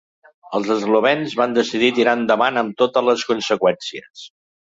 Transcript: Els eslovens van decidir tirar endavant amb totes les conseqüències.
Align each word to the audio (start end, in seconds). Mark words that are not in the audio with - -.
Els 0.59 0.69
eslovens 0.75 1.35
van 1.41 1.53
decidir 1.57 1.89
tirar 1.99 2.15
endavant 2.21 2.59
amb 2.63 2.75
totes 2.81 3.07
les 3.11 3.27
conseqüències. 3.33 4.27